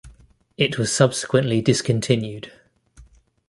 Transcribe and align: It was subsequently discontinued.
It 0.57 0.79
was 0.79 0.91
subsequently 0.91 1.61
discontinued. 1.61 2.51